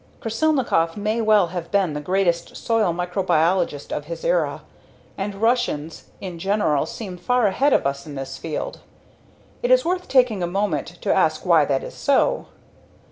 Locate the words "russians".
5.35-6.05